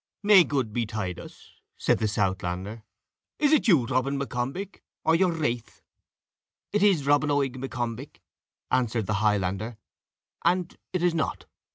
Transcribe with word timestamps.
"May 0.23 0.43
good 0.43 0.73
betide 0.73 1.19
us," 1.19 1.51
said 1.77 1.99
the 1.99 2.07
Southlander. 2.07 2.81
"Is 3.37 3.51
this 3.51 3.67
you, 3.67 3.85
Robin 3.85 4.17
M'Combich, 4.17 4.77
or 5.03 5.13
your 5.13 5.31
wraith?" 5.31 5.83
"It 6.73 6.81
is 6.81 7.05
Robin 7.05 7.29
Oig 7.29 7.55
M'Combich," 7.57 8.17
answered 8.71 9.05
the 9.05 9.13
Highlander, 9.21 9.77
"and 10.43 10.75
it 10.91 11.03
is 11.03 11.13
not. 11.13 11.45